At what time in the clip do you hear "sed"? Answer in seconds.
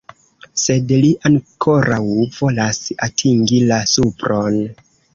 0.61-0.93